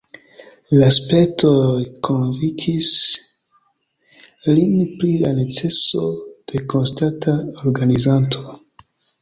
[0.77, 1.75] La spertoj
[2.07, 2.89] konvinkis
[4.55, 6.09] lin pri la neceso
[6.53, 8.59] de konstanta organizanto.